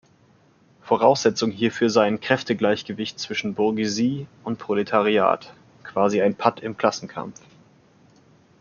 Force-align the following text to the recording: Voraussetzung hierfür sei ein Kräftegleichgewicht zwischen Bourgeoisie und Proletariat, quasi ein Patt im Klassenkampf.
Voraussetzung 0.81 1.51
hierfür 1.51 1.91
sei 1.91 2.05
ein 2.05 2.19
Kräftegleichgewicht 2.19 3.19
zwischen 3.19 3.53
Bourgeoisie 3.53 4.25
und 4.43 4.57
Proletariat, 4.57 5.53
quasi 5.83 6.23
ein 6.23 6.33
Patt 6.33 6.59
im 6.59 6.75
Klassenkampf. 6.75 7.39